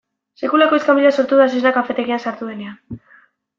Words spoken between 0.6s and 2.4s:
iskanbila sortu da zezena kafetegian